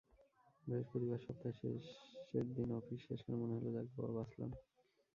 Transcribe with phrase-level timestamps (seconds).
[0.63, 4.51] বৃহস্পতিবার সপ্তাহের শেষের দিন অফিস শেষ করে মনে হলো, যাক বাবা, বাঁচলাম।